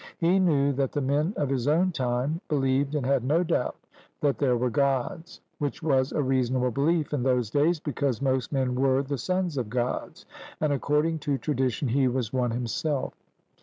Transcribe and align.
He 0.17 0.39
knew 0.39 0.73
that 0.73 0.93
the 0.93 0.99
men 1.01 1.31
of 1.37 1.49
his 1.49 1.67
own 1.67 1.91
time 1.91 2.41
believed 2.49 2.95
and 2.95 3.05
had 3.05 3.23
no 3.23 3.43
doubt 3.43 3.75
that 4.21 4.39
there 4.39 4.57
were 4.57 4.71
Gods, 4.71 5.41
which 5.59 5.83
was 5.83 6.11
a 6.11 6.23
reasonable 6.23 6.71
belief 6.71 7.13
in 7.13 7.21
those 7.21 7.51
days, 7.51 7.79
because 7.79 8.19
most 8.19 8.51
men 8.51 8.73
were 8.73 9.03
the 9.03 9.19
sons 9.19 9.57
of 9.59 9.69
Gods, 9.69 10.25
and 10.59 10.73
according 10.73 11.19
to 11.19 11.37
tradition 11.37 11.87
he 11.89 12.07
was 12.07 12.33
one 12.33 12.49
himself. 12.49 13.13